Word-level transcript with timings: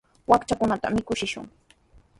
Wakchakunata 0.27 0.89
mikuchishun. 0.89 1.47